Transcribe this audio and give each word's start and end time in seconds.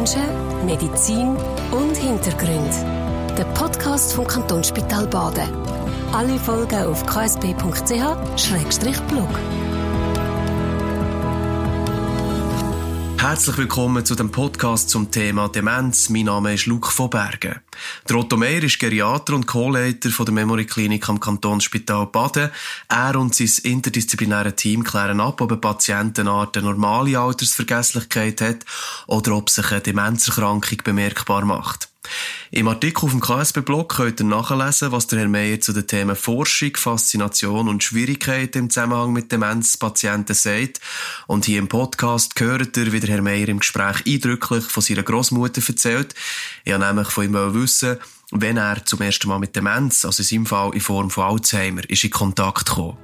Menschen, 0.00 0.64
Medizin 0.64 1.36
und 1.72 1.94
Hintergrund. 1.94 2.72
Der 3.36 3.44
Podcast 3.52 4.14
vom 4.14 4.26
Kantonsspital 4.26 5.06
Baden. 5.06 5.50
Alle 6.14 6.38
Folgen 6.38 6.86
auf 6.86 7.04
ksb.ch-blog. 7.04 7.60
Herzlich 13.30 13.58
willkommen 13.58 14.04
zu 14.04 14.16
dem 14.16 14.32
Podcast 14.32 14.90
zum 14.90 15.08
Thema 15.08 15.48
Demenz. 15.48 16.08
Mein 16.08 16.24
Name 16.24 16.54
ist 16.54 16.66
Luc 16.66 16.88
von 16.88 17.10
Bergen. 17.10 17.60
Der 18.08 18.16
Otto 18.16 18.36
Meyer 18.36 18.64
ist 18.64 18.80
Geriater 18.80 19.36
und 19.36 19.46
Co-Leiter 19.46 20.10
der 20.10 20.34
Memory 20.34 20.66
Klinik 20.66 21.08
am 21.08 21.20
Kantonsspital 21.20 22.08
Baden. 22.08 22.50
Er 22.88 23.14
und 23.14 23.32
sein 23.36 23.52
interdisziplinäre 23.62 24.56
Team 24.56 24.82
klären 24.82 25.20
ab, 25.20 25.40
ob 25.40 25.52
ein 25.52 25.60
Patient 25.60 26.18
eine 26.18 26.32
Art 26.32 26.56
normale 26.56 27.20
Altersvergesslichkeit 27.20 28.40
hat 28.40 28.64
oder 29.06 29.36
ob 29.36 29.48
sich 29.48 29.70
eine 29.70 29.80
Demenzerkrankung 29.80 30.78
bemerkbar 30.82 31.44
macht. 31.44 31.89
Im 32.52 32.66
Artikel 32.66 33.04
auf 33.04 33.12
dem 33.12 33.20
KSB-Blog 33.20 33.94
könnt 33.94 34.18
ihr 34.18 34.26
nachlesen, 34.26 34.90
was 34.90 35.06
der 35.06 35.20
Herr 35.20 35.28
Meyer 35.28 35.60
zu 35.60 35.72
den 35.72 35.86
Themen 35.86 36.16
Forschung, 36.16 36.74
Faszination 36.74 37.68
und 37.68 37.84
Schwierigkeiten 37.84 38.58
im 38.58 38.70
Zusammenhang 38.70 39.12
mit 39.12 39.30
Demenzpatienten 39.30 40.34
sagt. 40.34 40.80
Und 41.28 41.44
hier 41.44 41.60
im 41.60 41.68
Podcast 41.68 42.32
hört 42.40 42.76
ihr, 42.76 42.90
wie 42.90 42.98
der 42.98 43.10
Herr 43.10 43.22
Meyer 43.22 43.46
im 43.46 43.60
Gespräch 43.60 44.04
eindrücklich 44.04 44.64
von 44.64 44.82
seiner 44.82 45.04
Großmutter 45.04 45.62
erzählt. 45.64 46.16
Ich 46.64 46.72
wollte 46.72 46.86
nämlich 46.86 47.08
von 47.10 47.24
ihm 47.24 47.54
wissen, 47.54 47.98
wenn 48.32 48.56
er 48.56 48.84
zum 48.84 49.00
ersten 49.00 49.28
Mal 49.28 49.38
mit 49.38 49.54
Demenz, 49.54 50.04
also 50.04 50.20
in 50.20 50.26
seinem 50.26 50.46
Fall 50.46 50.74
in 50.74 50.80
Form 50.80 51.08
von 51.08 51.24
Alzheimer, 51.24 51.88
ist 51.88 52.02
in 52.02 52.10
Kontakt 52.10 52.66
gekommen. 52.66 52.98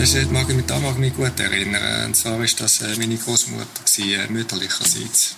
Ich 0.00 0.30
mag 0.30 0.48
ich 0.48 0.96
mich 0.96 1.14
gut 1.16 1.40
erinnern. 1.40 2.06
Und 2.06 2.14
zwar 2.14 2.38
war 2.38 2.46
das 2.46 2.82
äh, 2.82 2.96
meine 2.98 3.16
Großmutter, 3.16 3.66
äh, 3.98 4.28
mütterlicherseits. 4.30 5.36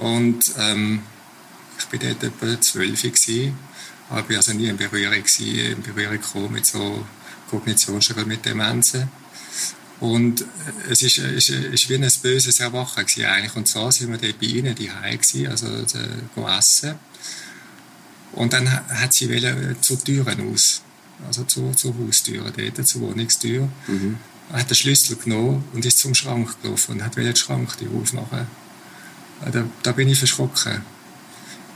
Und 0.00 0.54
ähm, 0.58 1.00
ich 1.78 1.92
war 1.92 2.08
dort 2.08 2.22
etwa 2.22 2.60
zwölf, 2.60 3.04
aber 4.08 4.30
ich 4.30 4.36
also 4.36 4.52
nie 4.54 4.66
in 4.66 4.76
Berührung, 4.76 5.12
gewesen, 5.12 5.76
in 5.76 5.82
Berührung 5.82 6.52
mit 6.52 6.66
so 6.66 7.04
Kognitionsstörungen, 7.50 8.28
mit 8.28 8.44
Demenzen. 8.44 9.10
Und 10.00 10.40
äh, 10.40 10.44
es 10.90 11.02
ist, 11.02 11.18
ist, 11.18 11.50
ist 11.50 11.88
wie 11.90 11.96
ein 11.96 12.10
böses 12.22 12.60
Erwachen 12.60 13.04
gewesen, 13.04 13.26
eigentlich. 13.26 13.56
Und 13.56 13.68
zwar 13.68 13.92
sind 13.92 14.10
wir 14.10 14.16
dort 14.16 14.40
bei 14.40 14.46
ihnen 14.46 14.74
die 14.74 14.88
gewesen, 14.88 15.46
also 15.48 15.66
äh, 15.66 16.58
essen. 16.58 16.94
Und 18.32 18.54
dann 18.54 18.70
hat 18.70 19.12
sie 19.12 19.28
wollen, 19.28 19.72
äh, 19.72 19.80
zur 19.82 20.02
Türen 20.02 20.50
aus, 20.50 20.80
also 21.26 21.44
zur, 21.44 21.76
zur 21.76 21.94
Haustür, 21.98 22.50
dort, 22.56 22.88
zur 22.88 23.02
Wohnungstür. 23.02 23.68
Mhm. 23.86 24.16
Er 24.50 24.60
hat 24.60 24.70
den 24.70 24.76
Schlüssel 24.76 25.16
genommen 25.16 25.62
und 25.74 25.84
ist 25.84 25.98
zum 25.98 26.14
Schrank 26.14 26.62
gelaufen 26.62 26.92
und 26.92 27.04
hat 27.04 27.16
den 27.16 27.36
Schrank 27.36 27.76
aufmachen 27.94 28.46
da, 29.40 29.64
da 29.82 29.92
bin 29.92 30.08
ich 30.08 30.18
verschrocken. 30.18 30.82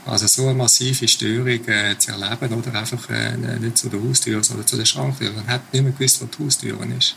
Also 0.05 0.27
so 0.27 0.43
eine 0.47 0.53
massive 0.53 1.07
Störung 1.07 1.67
äh, 1.67 1.97
zu 1.97 2.11
erleben 2.11 2.53
oder 2.53 2.73
einfach 2.79 3.09
äh, 3.09 3.35
nicht 3.37 3.77
zu 3.77 3.89
der 3.89 4.01
Haustür, 4.01 4.43
sondern 4.43 4.67
zu 4.67 4.77
der 4.77 4.85
Schranktür. 4.85 5.31
Man 5.31 5.47
hat 5.47 5.73
nicht 5.73 5.81
mehr 5.81 5.91
gewusst, 5.91 6.21
wo 6.21 6.25
die 6.25 6.43
Haustür 6.43 6.77
ist. 6.97 7.15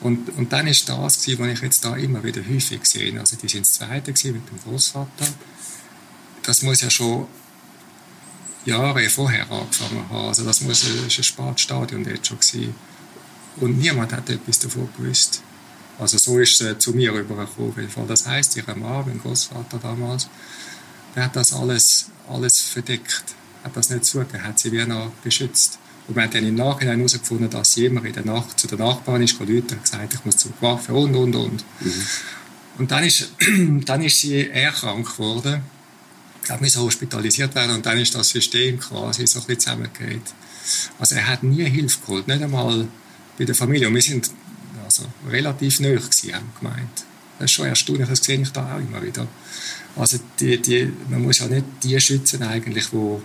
Und, 0.00 0.28
und 0.36 0.52
dann 0.52 0.66
ist 0.66 0.88
das, 0.88 0.98
was 0.98 1.26
ich 1.28 1.62
jetzt 1.62 1.84
da 1.84 1.96
immer 1.96 2.22
wieder 2.24 2.42
häufig 2.42 2.84
sehe. 2.84 3.18
Also 3.18 3.36
die 3.36 3.48
sind 3.48 3.64
das 3.64 3.74
Zweite 3.74 4.10
mit 4.10 4.48
dem 4.50 4.58
Großvater. 4.64 5.26
Das 6.42 6.62
muss 6.62 6.80
ja 6.80 6.90
schon 6.90 7.26
Jahre 8.64 9.08
vorher 9.08 9.50
angefangen 9.50 10.08
haben. 10.10 10.26
Also 10.26 10.44
das 10.44 10.60
muss 10.62 10.84
ein, 10.84 11.04
ein 11.04 11.10
Spätstadium 11.10 12.04
dort 12.04 12.26
schon 12.26 12.38
sein. 12.40 12.74
Und 13.56 13.78
niemand 13.78 14.12
hat 14.12 14.28
etwas 14.28 14.58
davon 14.58 14.88
gewusst. 14.96 15.42
Also 15.98 16.18
so 16.18 16.38
ist 16.38 16.60
es 16.60 16.66
äh, 16.66 16.78
zu 16.78 16.92
mir 16.92 17.12
rübergekommen. 17.12 18.08
Das 18.08 18.26
heißt, 18.26 18.56
ihr 18.56 18.64
Mann, 18.76 19.06
mein 19.06 19.20
Großvater 19.20 19.78
damals, 19.78 20.28
der 21.14 21.24
hat 21.24 21.36
das 21.36 21.52
alles, 21.52 22.10
alles 22.28 22.60
verdeckt, 22.60 23.34
hat 23.64 23.76
das 23.76 23.90
nicht 23.90 24.04
zugegeben, 24.04 24.44
hat 24.44 24.58
sie 24.58 24.72
wie 24.72 24.84
noch 24.84 25.10
beschützt. 25.24 25.78
Und 26.06 26.14
wir 26.14 26.22
haben 26.22 26.30
dann 26.30 26.46
im 26.46 26.54
Nachhinein 26.54 26.98
herausgefunden, 26.98 27.50
dass 27.50 27.72
sie 27.72 27.86
immer 27.86 28.04
in 28.04 28.12
der 28.12 28.24
Nacht 28.24 28.60
zu 28.60 28.68
der 28.68 28.78
Nachbarin 28.78 29.22
ist 29.22 29.38
gerufen 29.38 29.66
und 29.70 29.82
gesagt, 29.82 30.14
ich 30.14 30.24
muss 30.24 30.36
zum 30.36 30.52
Waffe 30.60 30.92
und, 30.92 31.14
und, 31.16 31.34
und. 31.34 31.64
Mhm. 31.80 32.06
Und 32.78 32.90
dann 32.90 33.02
ist, 33.02 33.32
dann 33.86 34.02
ist 34.02 34.20
sie 34.20 34.48
erkrank 34.48 35.10
geworden, 35.16 35.62
hat 36.48 36.60
müssen 36.60 36.82
hospitalisiert 36.82 37.54
werden 37.54 37.74
und 37.74 37.86
dann 37.86 37.98
ist 37.98 38.14
das 38.14 38.28
System 38.28 38.78
quasi 38.78 39.26
so 39.26 39.40
ein 39.40 39.46
bisschen. 39.46 40.22
Also 40.98 41.16
er 41.16 41.26
hat 41.26 41.42
nie 41.42 41.64
Hilfe 41.64 41.98
geholt, 42.00 42.28
nicht 42.28 42.42
einmal 42.42 42.86
bei 43.38 43.44
der 43.44 43.54
Familie. 43.54 43.88
Und 43.88 43.94
wir 43.94 44.02
sind 44.02 44.30
also 44.98 45.10
relativ 45.28 45.80
nahe 45.80 45.96
gewesen, 45.96 46.34
haben 46.34 46.52
gemeint. 46.58 47.04
Das 47.38 47.46
ist 47.46 47.52
schon 47.52 47.66
erstaunlich, 47.66 48.08
das 48.08 48.24
sehe 48.24 48.40
ich 48.40 48.50
da 48.50 48.74
auch 48.74 48.78
immer 48.78 49.02
wieder. 49.02 49.26
Also 49.96 50.18
die, 50.40 50.60
die, 50.60 50.92
man 51.08 51.22
muss 51.22 51.38
ja 51.38 51.46
nicht 51.46 51.64
die 51.82 52.00
schützen 52.00 52.42
eigentlich, 52.42 52.92
wo, 52.92 53.22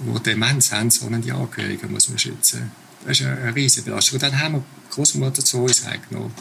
wo 0.00 0.18
Demenz 0.18 0.72
haben, 0.72 0.90
sondern 0.90 1.22
die 1.22 1.32
Angehörigen 1.32 1.90
muss 1.92 2.08
man 2.08 2.18
schützen. 2.18 2.70
Das 3.04 3.20
ist 3.20 3.26
eine, 3.26 3.54
riesige 3.54 3.86
Belastung. 3.86 4.16
Und 4.16 4.22
dann 4.22 4.38
haben 4.38 4.54
wir 4.54 4.64
die 4.88 4.94
Großmutter 4.94 5.44
zu 5.44 5.58
uns 5.58 5.82
genommen. 6.08 6.32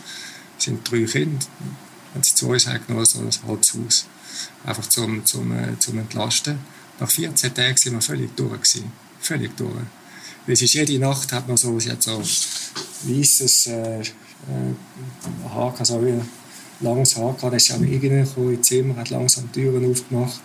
Es 0.57 0.65
sind 0.65 0.89
drei 0.89 1.03
Kinder, 1.03 1.45
haben 2.13 2.23
sie 2.23 2.35
zu 2.35 2.47
uns 2.49 2.65
genommen, 2.65 3.05
so 3.05 3.19
ein 3.19 3.29
halbes 3.47 3.73
Haus. 3.73 4.05
Einfach 4.63 4.87
zum, 4.87 5.25
zum, 5.25 5.51
äh, 5.51 5.77
zum 5.79 5.97
Entlasten. 5.97 6.59
Nach 6.99 7.09
14 7.09 7.53
Tagen 7.53 7.77
sind 7.77 7.93
wir 7.93 8.01
völlig 8.01 8.35
durch 8.35 8.51
gewesen. 8.51 8.91
Völlig 9.19 9.57
durch. 9.57 9.71
Es 10.47 10.61
ist 10.61 10.73
jede 10.73 10.97
Nacht 10.97 11.31
hat 11.31 11.47
man 11.47 11.55
so, 11.57 11.79
sie 11.79 11.91
hat 11.91 12.01
so 12.01 12.21
weißes 13.03 13.67
äh, 13.67 14.01
äh, 14.01 14.03
Haar, 15.53 15.73
also 15.77 16.03
wie 16.03 16.19
langes 16.83 17.15
Haar 17.15 17.33
gehabt. 17.33 17.53
Er 17.53 17.57
ist 17.57 17.71
auch 17.71 17.79
reingekommen 17.79 18.55
ins 18.55 18.67
Zimmer, 18.67 18.95
hat 18.95 19.09
langsam 19.11 19.49
die 19.53 19.61
Türen 19.61 19.91
aufgemacht. 19.91 20.41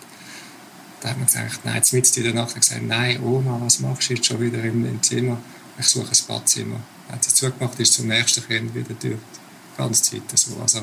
Da 1.01 1.09
hat 1.09 1.17
man 1.17 1.25
gesagt, 1.25 1.65
nein, 1.65 1.75
jetzt 1.75 1.93
mitten 1.93 2.17
in 2.17 2.23
der 2.23 2.33
Nacht 2.33 2.55
gesagt, 2.55 2.81
nein, 2.83 3.21
Oma, 3.23 3.59
was 3.63 3.79
machst 3.79 4.09
du 4.09 4.13
jetzt 4.13 4.25
schon 4.25 4.39
wieder 4.39 4.63
im, 4.63 4.85
im 4.85 5.01
Zimmer? 5.01 5.37
Ich 5.79 5.87
suche 5.87 6.11
ein 6.11 6.27
Badzimmer. 6.27 6.79
Er 7.07 7.15
hat 7.15 7.23
sie 7.23 7.33
zugemacht, 7.33 7.79
ist 7.79 7.93
zum 7.93 8.07
nächsten 8.07 8.45
Kind 8.45 8.73
wieder 8.73 8.93
durch. 8.93 9.15
Die 9.15 9.77
ganze 9.77 10.01
Zeit 10.01 10.21
so. 10.33 10.57
Also, 10.59 10.81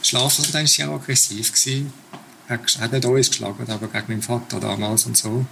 schlafen, 0.00 0.44
dann 0.52 0.62
war 0.62 0.66
sie 0.66 0.84
auch 0.84 0.94
aggressiv. 0.94 1.52
Gewesen 1.52 1.92
er 2.48 2.58
hat 2.58 2.92
nicht 2.92 3.04
uns 3.04 3.28
geschlagen, 3.28 3.64
aber 3.68 3.88
gegen 3.88 4.04
meinen 4.08 4.22
Vater 4.22 4.58
damals 4.58 5.04
und 5.06 5.16
so. 5.16 5.44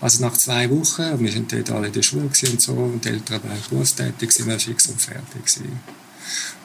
Also 0.00 0.24
nach 0.24 0.36
zwei 0.36 0.68
Wochen, 0.70 1.20
wir 1.20 1.30
sind 1.30 1.52
dort 1.52 1.70
alle 1.70 1.86
in 1.86 1.92
der 1.92 2.02
Schule 2.02 2.24
und 2.24 2.60
so, 2.60 2.72
und 2.72 3.04
die 3.04 3.10
Eltern 3.10 3.42
waren 3.44 3.58
berufstätig, 3.70 4.32
sind 4.32 4.48
wir 4.48 4.58
fix 4.58 4.86
und 4.88 5.00
fertig 5.00 5.44
gewesen. 5.44 5.80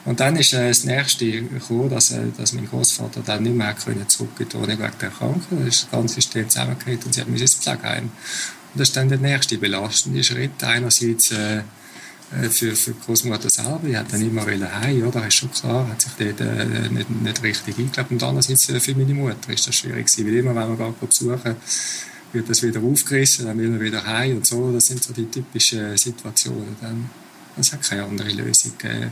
Und 0.06 0.20
dann 0.20 0.36
ist 0.38 0.54
äh, 0.54 0.70
das 0.70 0.86
nächste 0.86 1.30
gekommen, 1.30 1.90
dass, 1.90 2.12
äh, 2.12 2.22
dass 2.38 2.54
mein 2.54 2.68
Großvater 2.68 3.22
dann 3.26 3.44
nicht 3.44 3.56
mehr 3.56 3.74
können 3.74 4.08
zurück 4.08 4.32
in 4.40 4.48
wegen 4.48 4.78
der 4.78 4.92
Erkrankung. 5.02 5.66
Das 5.66 5.88
ganze 5.92 6.16
System 6.16 6.50
zusammengekehrt 6.50 7.06
und 7.06 7.14
sie 7.14 7.22
hat 7.22 7.28
ins 7.28 7.56
Pflegeheim. 7.56 8.06
Und 8.06 8.80
das 8.80 8.90
ist 8.90 8.98
dann 8.98 9.10
der 9.10 9.18
nächste 9.18 9.58
belastende 9.58 10.24
Schritt. 10.24 10.64
Einerseits 10.64 11.32
äh, 11.32 11.64
für, 12.30 12.76
für 12.76 12.92
die 12.92 13.00
Großmutter 13.06 13.50
selber. 13.50 13.82
Die 13.86 13.98
hat 13.98 14.12
dann 14.14 14.22
immer 14.22 14.46
heim, 14.46 15.02
oder? 15.08 15.20
Das 15.20 15.28
ist 15.28 15.34
schon 15.36 15.52
klar, 15.52 15.88
hat 15.88 16.02
sich 16.02 16.12
dort 16.18 16.42
äh, 16.42 16.90
nicht, 16.90 17.10
nicht 17.10 17.44
richtig 17.44 17.78
eingelebt. 17.78 18.12
Und 18.12 18.24
andererseits 18.24 18.70
äh, 18.70 18.80
für 18.80 18.96
meine 18.96 19.14
Mutter 19.14 19.52
ist 19.52 19.68
das 19.68 19.76
schwierig 19.76 20.06
gewesen, 20.06 20.28
weil 20.28 20.36
immer, 20.36 20.56
wenn 20.56 20.70
wir 20.70 20.78
gar 20.78 20.92
besuchen, 20.92 21.56
wird 22.32 22.50
das 22.50 22.62
wieder 22.62 22.82
aufgerissen, 22.82 23.46
dann 23.46 23.58
will 23.58 23.70
man 23.70 23.82
wieder 23.82 24.06
heim 24.06 24.38
und 24.38 24.46
so. 24.46 24.72
Das 24.72 24.86
sind 24.86 25.04
so 25.04 25.14
die 25.14 25.26
typischen 25.26 25.98
Situationen. 25.98 26.76
Dann, 26.80 27.10
es 27.58 27.74
hat 27.74 27.82
keine 27.82 28.04
andere 28.04 28.30
Lösung 28.30 28.74
gegeben. 28.78 29.12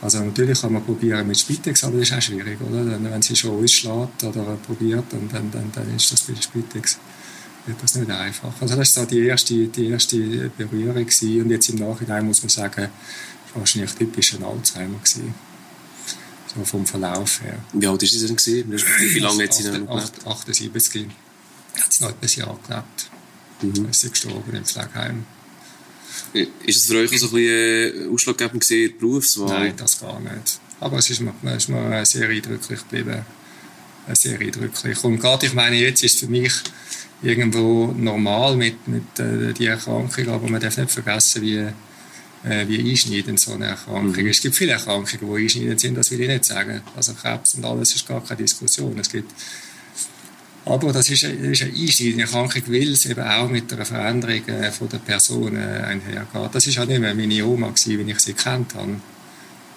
Also 0.00 0.24
natürlich 0.24 0.60
kann 0.60 0.72
man 0.72 0.84
probieren 0.84 1.26
mit 1.26 1.38
Spitex, 1.38 1.82
aber 1.84 1.98
das 1.98 2.08
ist 2.08 2.16
auch 2.16 2.22
schwierig, 2.22 2.58
oder? 2.60 2.86
Wenn 2.86 3.20
sie 3.20 3.34
schon 3.34 3.62
ausschlägt 3.62 4.22
oder 4.22 4.56
probiert, 4.64 5.04
dann, 5.10 5.28
dann, 5.30 5.50
dann, 5.50 5.72
dann 5.72 5.96
ist 5.96 6.12
das 6.12 6.22
bei 6.22 6.40
Spitex 6.40 6.98
das 7.80 7.94
nicht 7.94 8.10
einfach. 8.10 8.52
Also 8.60 8.76
das 8.76 8.96
war 8.96 9.04
so 9.04 9.10
die 9.10 9.26
erste, 9.26 9.66
die 9.66 9.86
erste 9.88 10.50
Berührung 10.56 10.94
gewesen. 10.94 11.42
und 11.42 11.50
jetzt 11.50 11.68
im 11.68 11.76
Nachhinein 11.76 12.26
muss 12.26 12.42
man 12.42 12.50
sagen, 12.50 12.88
das 13.44 13.54
war 13.54 13.60
wahrscheinlich 13.60 13.92
typisch 13.92 14.34
ein 14.34 14.44
Alzheimer 14.44 14.98
gewesen. 14.98 15.34
So 16.54 16.64
vom 16.64 16.86
Verlauf 16.86 17.42
her. 17.42 17.58
Wie 17.72 17.86
alt 17.86 18.02
ist 18.02 18.12
sie 18.12 18.26
denn 18.26 18.36
gewesen? 18.36 18.72
Wie 18.72 19.18
lange 19.18 19.44
hat 19.44 19.54
sie 19.54 19.64
denn 19.64 19.84
noch 19.84 19.96
gelebt? 19.96 20.26
78. 20.26 21.06
Hat 21.80 21.92
sie 21.92 22.04
noch 22.04 22.10
etwas 22.10 22.36
Jahr 22.36 22.58
gelebt. 22.66 23.10
Mhm. 23.78 23.88
Ist 23.90 24.00
sie 24.00 24.10
gestorben 24.10 24.54
im 24.54 24.64
Pflegeheim. 24.64 25.24
Ist 26.32 26.76
es 26.76 26.86
für 26.86 26.98
euch 26.98 27.18
so 27.18 27.26
ein 27.26 27.32
bisschen 27.32 28.06
äh, 28.06 28.12
ausschlaggebend 28.12 28.62
gewesen, 28.62 28.98
Berufswahl? 28.98 29.60
Nein, 29.60 29.74
das 29.76 30.00
gar 30.00 30.20
nicht. 30.20 30.60
Aber 30.80 30.98
es 30.98 31.10
ist 31.10 31.20
mir, 31.20 31.32
ist 31.56 31.68
mir 31.68 32.04
sehr 32.04 32.28
eindrücklich 32.28 32.80
geblieben. 32.80 33.24
Sehr 34.12 34.40
eindrücklich. 34.40 35.04
Und 35.04 35.20
gerade, 35.20 35.46
ich 35.46 35.54
meine, 35.54 35.76
jetzt 35.76 36.02
ist 36.02 36.20
für 36.20 36.28
mich 36.28 36.52
irgendwo 37.22 37.92
normal 37.96 38.56
mit, 38.56 38.86
mit 38.86 39.18
äh, 39.18 39.52
die 39.52 39.66
Erkrankung, 39.66 40.28
aber 40.28 40.48
man 40.48 40.60
darf 40.60 40.76
nicht 40.76 40.90
vergessen, 40.90 41.42
wie, 41.42 41.56
äh, 41.56 42.68
wie 42.68 42.90
einschneidend 42.90 43.40
so 43.40 43.52
eine 43.52 43.66
Erkrankung 43.66 44.22
mhm. 44.22 44.28
ist. 44.28 44.36
Es 44.36 44.42
gibt 44.42 44.56
viele 44.56 44.72
Erkrankungen, 44.72 45.36
die 45.36 45.42
einschneidend 45.42 45.80
sind, 45.80 45.96
das 45.96 46.10
will 46.10 46.20
ich 46.20 46.28
nicht 46.28 46.44
sagen. 46.44 46.80
Also 46.96 47.14
Krebs 47.14 47.54
und 47.54 47.64
alles 47.64 47.94
ist 47.94 48.06
gar 48.06 48.22
keine 48.24 48.42
Diskussion. 48.42 48.96
Es 48.98 49.10
gibt 49.10 49.32
aber 50.64 50.92
das 50.92 51.08
ist, 51.08 51.24
eine, 51.24 51.34
ist 51.34 51.62
eine 51.62 51.72
einschneidende 51.72 52.24
Erkrankung, 52.24 52.62
weil 52.66 52.92
es 52.92 53.06
eben 53.06 53.22
auch 53.22 53.48
mit 53.48 53.72
einer 53.72 53.86
Veränderung 53.86 54.46
äh, 54.48 54.70
von 54.70 54.88
der 54.88 54.98
Person 54.98 55.56
äh, 55.56 55.60
einhergeht. 55.60 56.50
Das 56.52 56.76
war 56.76 56.84
auch 56.84 56.88
nicht 56.88 57.00
mehr 57.00 57.14
meine 57.14 57.44
Oma, 57.44 57.68
gewesen, 57.68 58.06
wie 58.06 58.10
ich 58.10 58.20
sie 58.20 58.34
kennt 58.34 58.74
habe. 58.74 59.00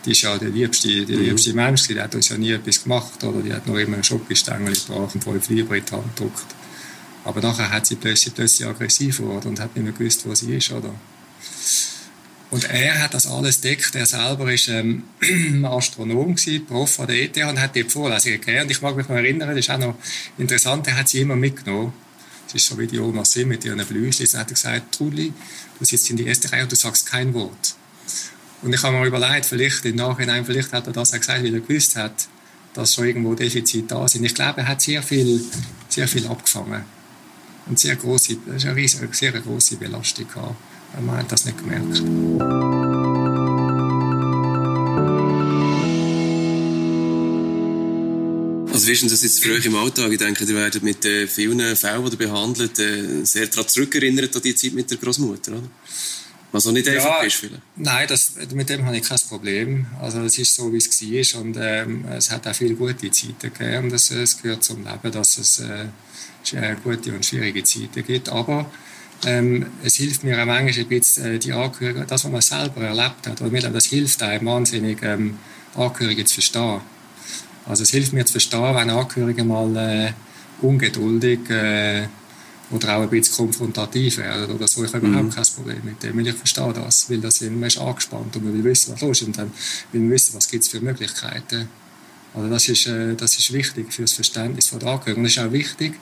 die 0.06 0.12
ist 0.12 0.22
ja 0.22 0.38
der 0.38 0.50
liebste, 0.50 1.06
der 1.06 1.18
mhm. 1.18 1.24
liebste 1.24 1.54
Mensch, 1.54 1.88
die 1.88 2.00
hat 2.00 2.14
uns 2.14 2.30
ja 2.30 2.38
nie 2.38 2.52
etwas 2.52 2.84
gemacht, 2.84 3.24
oder? 3.24 3.42
Die 3.42 3.54
hat 3.54 3.68
nur 3.68 3.80
immer 3.80 3.96
einen 3.96 4.04
Schokostängel 4.04 4.74
gebracht 4.74 5.16
und 5.16 5.24
fünf 5.24 5.50
Lieber 5.50 5.78
in 5.78 5.86
die 5.86 5.92
Hand 5.92 6.16
gedrückt. 6.16 6.46
Aber 7.24 7.42
nachher 7.42 7.70
hat 7.70 7.86
sie 7.86 7.96
plötzlich, 7.96 8.34
plötzlich 8.34 8.68
aggressiv 8.68 9.18
geworden 9.18 9.50
und 9.50 9.60
hat 9.60 9.76
nicht 9.76 9.84
mehr 9.84 9.94
gewusst, 9.94 10.26
wo 10.26 10.34
sie 10.34 10.56
ist, 10.56 10.72
oder? 10.72 10.94
Und 12.52 12.66
er 12.70 13.02
hat 13.02 13.14
das 13.14 13.28
alles 13.28 13.62
deckt. 13.62 13.96
Er 13.96 14.06
selber 14.06 14.46
war 14.46 14.68
ähm, 14.68 15.04
Astronom 15.66 16.36
gewesen, 16.36 16.66
Prof 16.66 17.00
an 17.00 17.08
der 17.08 17.24
ETH 17.24 17.38
und 17.38 17.60
hat 17.60 17.76
die 17.76 17.86
Vorlesungen 17.86 18.42
gegeben. 18.42 18.64
Und 18.64 18.72
ich 18.72 18.82
mag 18.82 18.96
mich 18.96 19.08
noch 19.08 19.16
erinnern, 19.16 19.50
das 19.50 19.60
ist 19.60 19.70
auch 19.70 19.78
noch 19.78 19.96
interessant, 20.38 20.86
er 20.88 20.98
hat 20.98 21.08
sie 21.08 21.22
immer 21.22 21.38
mitgenommen. 21.38 21.94
Das 22.46 22.56
ist 22.56 22.68
so 22.68 22.78
wie 22.78 22.88
die 22.88 23.00
Oma 23.00 23.24
Sim 23.24 23.48
mit 23.48 23.64
ihren 23.64 23.86
Blüschen. 23.86 24.26
Sie 24.26 24.38
hat 24.38 24.50
gesagt, 24.50 24.94
Trudi, 24.94 25.32
du 25.80 25.86
sitzt 25.86 26.10
in 26.10 26.18
die 26.18 26.28
erste 26.28 26.52
Reihe 26.52 26.64
und 26.64 26.72
du 26.72 26.76
sagst 26.76 27.06
kein 27.06 27.34
Wort. 27.34 27.76
Und 28.62 28.74
ich 28.74 28.84
habe 28.84 28.98
mir 28.98 29.06
überlegt, 29.06 29.46
vielleicht 29.46 29.86
im 29.86 29.96
Nachhinein, 29.96 30.46
vielleicht 30.46 30.74
hat 30.74 30.88
er 30.88 30.94
das 30.94 31.14
auch 31.14 31.20
gesagt, 31.20 31.44
weil 31.44 31.54
er 31.54 31.62
gewusst 31.62 31.96
hat, 31.96 32.28
dass 32.74 32.96
schon 32.96 33.06
irgendwo 33.06 33.34
Defizite 33.34 33.88
da 33.88 34.06
sind. 34.10 34.26
Ich 34.26 34.36
glaube, 34.36 34.60
er 34.60 34.68
hat 34.68 34.82
sehr 34.82 35.02
viel, 35.02 35.42
sehr 35.88 36.08
viel 36.08 36.28
abgefangen. 36.28 36.84
Und 37.72 37.80
sehr 37.80 37.96
große, 37.96 38.36
das 38.48 38.58
ist 38.58 38.66
eine, 38.66 38.76
riesige, 38.76 39.08
sehr 39.14 39.32
große 39.32 39.78
Belastung 39.78 40.28
gehabt. 40.28 40.58
Man 41.00 41.16
hat 41.16 41.32
das 41.32 41.46
nicht 41.46 41.58
gemerkt. 41.58 42.04
Also 48.74 48.88
wie 48.88 48.92
ist 48.92 49.02
denn 49.04 49.10
das 49.10 49.24
jetzt 49.24 49.42
für 49.42 49.54
euch 49.54 49.66
im 49.66 49.76
Alltag? 49.78 50.12
Ich 50.12 50.18
denke, 50.18 50.44
ihr 50.44 50.54
werdet 50.54 50.84
mit 50.84 51.06
äh, 51.06 51.28
vielen 51.28 51.78
Fällen, 51.78 52.04
die 52.04 52.12
ihr 52.12 52.18
behandelt, 52.18 52.78
äh, 52.80 53.24
sehr 53.24 53.48
daran 53.48 53.70
zurückerinnert 53.70 54.36
an 54.36 54.42
die 54.42 54.54
Zeit 54.54 54.74
mit 54.74 54.92
der 54.92 54.98
Großmutter, 54.98 55.54
oder? 55.54 55.70
Was 56.52 56.68
auch 56.68 56.72
nicht 56.72 56.88
einfach 56.88 57.22
ja, 57.22 57.24
ist 57.24 57.36
vielleicht. 57.36 57.62
Nein, 57.78 58.08
das, 58.10 58.34
mit 58.54 58.70
dem 58.70 58.86
habe 58.86 58.98
ich 58.98 59.08
kein 59.08 59.18
Problem. 59.30 59.86
Also 60.02 60.22
es 60.22 60.38
ist 60.38 60.54
so, 60.56 60.72
wie 60.74 60.78
es 60.78 61.34
war 61.34 61.42
und 61.42 61.58
ähm, 61.60 62.06
es 62.12 62.30
hat 62.30 62.46
auch 62.46 62.54
viele 62.54 62.76
gute 62.76 63.10
Zeiten 63.10 63.54
gegeben 63.54 63.86
und 63.86 63.94
es, 63.94 64.12
es 64.12 64.42
gehört 64.42 64.64
zum 64.64 64.84
Leben, 64.84 65.12
dass 65.12 65.38
es 65.38 65.60
äh, 65.60 66.76
gute 66.84 67.14
und 67.14 67.26
schwierige 67.26 67.64
Zeiten 67.64 68.06
gibt. 68.06 68.28
Aber 68.30 68.70
ähm, 69.26 69.68
es 69.84 69.96
hilft 69.96 70.24
mir 70.24 70.42
auch 70.42 70.46
manchmal 70.46 70.78
ein 70.78 70.88
bisschen, 70.88 71.36
äh, 71.36 71.40
die 71.40 71.54
Angehörigen, 71.54 72.06
das, 72.08 72.26
was 72.26 72.32
man 72.32 72.42
selber 72.42 72.82
erlebt 72.82 73.28
hat, 73.28 73.42
oder 73.42 73.70
das 73.70 73.86
hilft 73.86 74.22
einem 74.22 74.46
wahnsinnig, 74.48 75.02
ähm, 75.04 75.38
Angehörige 75.76 76.26
zu 76.26 76.36
verstehen. 76.36 76.82
Also 77.66 77.84
es 77.84 77.92
hilft 77.92 78.12
mir 78.14 78.26
zu 78.26 78.34
verstehen, 78.34 78.76
wenn 78.76 78.90
Angehörige 78.90 79.44
mal 79.44 79.76
äh, 79.78 80.12
ungeduldig 80.62 81.50
äh, 81.50 82.08
oder 82.72 82.98
auch 82.98 83.02
ein 83.02 83.10
bisschen 83.10 83.36
konfrontativ 83.36 84.18
werden 84.18 84.56
oder 84.56 84.68
so. 84.68 84.84
Ich 84.84 84.94
habe 84.94 85.06
mhm. 85.06 85.14
überhaupt 85.14 85.36
kein 85.36 85.46
Problem 85.56 85.82
mit 85.84 86.04
dem, 86.04 86.18
weil 86.18 86.28
ich 86.28 86.36
verstehe 86.36 86.74
das, 86.74 87.10
weil 87.10 87.20
das 87.20 87.42
man 87.42 87.64
ist 87.64 87.78
angespannt 87.78 88.36
und 88.36 88.46
man 88.46 88.54
will 88.54 88.64
wissen, 88.64 88.94
was 88.94 89.02
los 89.02 89.22
ist 89.22 89.28
und 89.28 89.38
dann 89.38 89.52
will 89.92 90.02
man 90.02 90.12
wissen, 90.12 90.34
was 90.36 90.48
gibt 90.48 90.64
es 90.64 90.70
für 90.70 90.80
Möglichkeiten. 90.80 91.70
Also 92.34 92.50
das 92.50 92.70
ist, 92.70 92.88
äh, 92.88 93.16
das 93.16 93.38
ist 93.38 93.52
wichtig 93.52 93.92
für 93.92 94.04
das 94.04 94.14
Verständnis 94.14 94.68
von 94.68 94.80
der 94.80 94.90
Angehörigen. 94.90 95.22
Und 95.22 95.26
es 95.26 95.36
ist 95.36 95.44
auch 95.44 95.52
wichtig, 95.52 95.96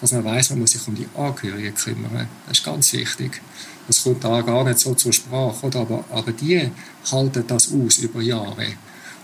dass 0.00 0.12
man 0.12 0.24
weiß, 0.24 0.50
man 0.50 0.60
muss 0.60 0.70
sich 0.70 0.88
um 0.88 0.94
die 0.94 1.06
Angehörigen 1.14 1.74
kümmern. 1.74 2.28
Das 2.48 2.58
ist 2.58 2.64
ganz 2.64 2.92
wichtig. 2.94 3.42
Das 3.86 4.02
kommt 4.02 4.24
da 4.24 4.40
gar 4.40 4.64
nicht 4.64 4.78
so 4.78 4.94
zur 4.94 5.12
Sprache, 5.12 5.66
oder? 5.66 5.80
Aber, 5.80 6.04
aber 6.10 6.32
die 6.32 6.70
halten 7.10 7.44
das 7.46 7.70
aus 7.70 7.98
über 7.98 8.22
Jahre. 8.22 8.66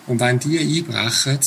Und 0.07 0.21
wenn 0.21 0.39
die 0.39 0.59
einbrechen, 0.59 1.39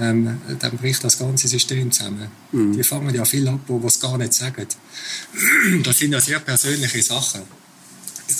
ähm, 0.00 0.40
dann 0.58 0.76
bricht 0.76 1.04
das 1.04 1.18
ganze 1.18 1.48
System 1.48 1.90
zusammen. 1.92 2.28
Mhm. 2.52 2.76
Die 2.76 2.82
fangen 2.82 3.14
ja 3.14 3.24
viel 3.24 3.46
ab, 3.48 3.60
wo 3.66 3.86
es 3.86 4.00
gar 4.00 4.18
nicht 4.18 4.34
sagen. 4.34 4.66
Das 5.82 5.98
sind 5.98 6.12
ja 6.12 6.20
sehr 6.20 6.40
persönliche 6.40 7.02
Sachen. 7.02 7.42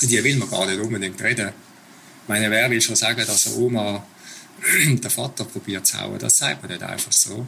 Die 0.02 0.24
will 0.24 0.36
man 0.36 0.50
gar 0.50 0.66
nicht 0.66 0.80
unbedingt 0.80 1.20
reden. 1.22 1.50
Meine, 2.26 2.50
wer 2.50 2.70
will 2.70 2.80
schon 2.80 2.96
sagen, 2.96 3.22
dass 3.26 3.46
eine 3.46 3.56
Oma 3.56 4.04
den 4.84 5.10
Vater 5.10 5.44
probiert 5.44 5.86
zu 5.86 6.00
hauen? 6.00 6.18
Das 6.18 6.38
sagt 6.38 6.62
man 6.62 6.70
nicht 6.70 6.82
einfach 6.82 7.12
so. 7.12 7.46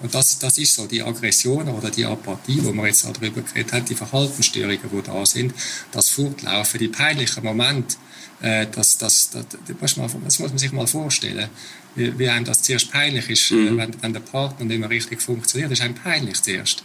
Und 0.00 0.14
das, 0.14 0.38
das 0.38 0.58
ist 0.58 0.74
so 0.74 0.86
die 0.86 1.02
Aggression 1.02 1.68
oder 1.68 1.90
die 1.90 2.04
Apathie, 2.04 2.60
wo 2.62 2.72
wir 2.72 2.86
jetzt 2.86 3.04
darüber 3.04 3.42
geredet 3.42 3.72
haben, 3.72 3.84
die 3.84 3.96
Verhaltensstörungen, 3.96 4.78
die 4.92 5.02
da 5.02 5.26
sind, 5.26 5.52
das 5.90 6.08
Fortlaufen, 6.10 6.78
die 6.78 6.88
peinlichen 6.88 7.42
Momente, 7.42 7.96
äh, 8.40 8.66
das, 8.70 8.98
das, 8.98 9.30
das, 9.30 9.46
das, 9.80 9.96
muss 9.96 10.14
man, 10.14 10.22
man 10.50 10.58
sich 10.58 10.72
mal 10.72 10.86
vorstellen, 10.86 11.48
wie, 11.96 12.16
wie 12.16 12.28
einem 12.28 12.44
das 12.44 12.62
zuerst 12.62 12.92
peinlich 12.92 13.28
ist, 13.28 13.50
äh, 13.50 13.54
mhm. 13.54 13.76
wenn, 13.76 14.02
wenn 14.02 14.12
der 14.12 14.20
Partner 14.20 14.66
nicht 14.66 14.78
mehr 14.78 14.90
richtig 14.90 15.20
funktioniert, 15.20 15.72
das 15.72 15.80
ist 15.80 15.84
einem 15.84 15.96
peinlich 15.96 16.40
zuerst. 16.42 16.84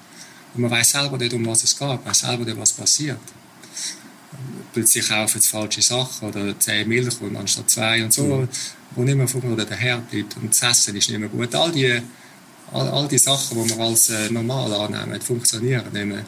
Und 0.55 0.61
man 0.61 0.71
weiß 0.71 0.91
selber 0.91 1.17
nicht, 1.17 1.33
um 1.33 1.45
was 1.45 1.63
es 1.63 1.77
geht, 1.77 1.87
man 1.87 2.05
weiß 2.05 2.19
selber 2.21 2.45
nicht, 2.45 2.59
was 2.59 2.71
passiert. 2.71 3.19
Plötzlich 4.73 5.07
kaufen 5.07 5.39
sie 5.39 5.49
falsche 5.49 5.83
Sachen 5.83 6.29
oder 6.29 6.59
zehn 6.59 6.87
Milch 6.87 7.13
anstatt 7.37 7.69
zwei 7.69 8.03
und 8.03 8.11
so, 8.11 8.23
mhm. 8.23 8.49
wo 8.95 9.03
nicht 9.03 9.15
mehr 9.15 9.27
funktioniert 9.27 9.61
oder 9.61 9.69
der 9.69 9.77
Herd 9.77 10.09
bleibt 10.09 10.35
und 10.37 10.49
das 10.49 10.63
Essen 10.63 10.95
ist 10.95 11.11
nicht 11.11 11.19
mehr 11.19 11.29
gut. 11.29 11.53
All 11.53 11.71
die 11.71 12.01
all, 12.73 12.89
all 12.89 13.07
die 13.07 13.17
Sachen, 13.17 13.63
die 13.63 13.69
wir 13.69 13.79
als 13.83 14.09
äh, 14.09 14.29
normal 14.29 14.73
annehmen, 14.73 15.21
funktionieren 15.21 15.85
nicht 15.91 16.05
mehr. 16.05 16.25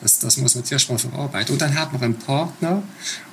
Das, 0.00 0.18
das 0.20 0.36
muss 0.36 0.54
man 0.54 0.64
zuerst 0.64 0.88
mal 0.88 0.98
verarbeiten. 0.98 1.52
Und 1.52 1.60
dann 1.60 1.74
hat 1.74 1.92
man 1.92 2.02
einen 2.02 2.18
Partner, 2.18 2.82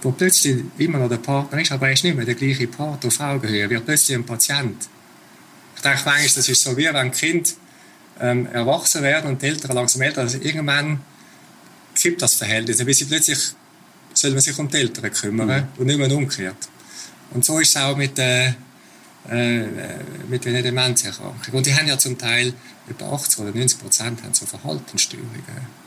der 0.03 0.09
plötzlich 0.11 0.63
immer 0.79 0.97
noch 0.97 1.09
der 1.09 1.17
Partner 1.17 1.61
ist, 1.61 1.71
aber 1.71 1.87
er 1.87 1.93
ist 1.93 2.03
nicht 2.03 2.15
mehr 2.15 2.25
der 2.25 2.35
gleiche 2.35 2.67
Partner 2.67 3.07
auf 3.07 3.19
Augenhöhe, 3.19 3.69
wird 3.69 3.85
plötzlich 3.85 4.17
ein 4.17 4.25
Patient. 4.25 4.87
Ich 5.75 5.81
denke 5.81 6.01
manchmal, 6.05 6.23
das 6.23 6.49
ist 6.49 6.63
so 6.63 6.75
wie 6.75 6.85
wenn 6.85 6.95
ein 6.95 7.11
Kind 7.11 7.55
ähm, 8.19 8.47
erwachsen 8.51 9.03
werden 9.03 9.29
und 9.29 9.41
die 9.41 9.47
Eltern 9.47 9.75
langsam 9.75 10.01
älter, 10.01 10.21
also 10.21 10.39
irgendwann 10.39 11.01
kippt 11.93 12.21
das 12.21 12.33
Verhältnis, 12.33 12.83
bis 12.83 12.97
sie 12.97 13.05
plötzlich 13.05 13.39
soll 14.13 14.31
man 14.31 14.39
sich 14.39 14.57
um 14.57 14.67
die 14.67 14.77
Eltern 14.77 15.11
kümmern 15.11 15.47
mhm. 15.47 15.67
und 15.77 15.85
nicht 15.85 15.99
mehr 15.99 16.11
umgekehrt. 16.11 16.69
Und 17.31 17.45
so 17.45 17.59
ist 17.59 17.75
es 17.75 17.81
auch 17.81 17.95
mit, 17.95 18.17
äh, 18.17 18.53
äh, 19.29 19.65
mit 20.29 20.45
den 20.45 20.61
Demenzerkrankungen. 20.61 21.57
Und 21.57 21.65
die 21.65 21.73
haben 21.73 21.87
ja 21.87 21.97
zum 21.97 22.17
Teil 22.17 22.53
über 22.87 23.13
80 23.13 23.39
oder 23.39 23.51
90 23.51 23.79
Prozent 23.79 24.23
haben 24.23 24.33
so 24.33 24.45
Verhaltensstörungen. 24.45 25.85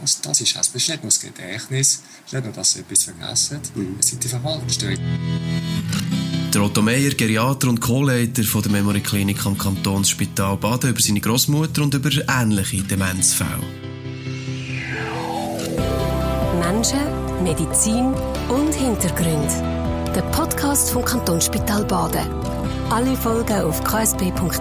Das, 0.00 0.20
das 0.20 0.40
ist 0.40 0.56
es. 0.56 0.68
Es 0.68 0.74
ist 0.74 0.88
nicht 0.88 1.02
nur 1.02 1.10
das 1.10 1.20
Gedächtnis, 1.20 2.02
es 2.24 2.26
ist 2.26 2.32
nicht 2.32 2.44
nur, 2.44 2.52
dass 2.52 2.72
sie 2.72 2.80
etwas 2.80 3.04
vergessen, 3.04 3.60
mhm. 3.74 3.96
es 3.98 4.06
sind 4.08 4.24
die 4.24 4.28
Verhaltensstörungen. 4.28 5.00
Der 6.52 6.62
Otto 6.62 6.82
Meier, 6.82 7.10
Geriater 7.10 7.68
und 7.68 7.80
Co-Leiter 7.80 8.42
der 8.42 8.72
Memory 8.72 9.00
Klinik 9.00 9.46
am 9.46 9.56
Kantonsspital 9.56 10.56
Baden 10.58 10.90
über 10.90 11.00
seine 11.00 11.20
Großmutter 11.20 11.82
und 11.82 11.94
über 11.94 12.10
ähnliche 12.28 12.82
Demenzfälle. 12.82 13.62
Menschen, 16.60 17.42
Medizin 17.42 18.12
und 18.48 18.74
Hintergründe. 18.74 20.12
Der 20.14 20.22
Podcast 20.30 20.90
vom 20.90 21.04
Kantonsspital 21.04 21.84
Baden. 21.86 22.61
Alle 22.92 23.16
Folgen 23.16 23.62
auf 23.62 23.82
ksp.ch-blog. 23.84 24.52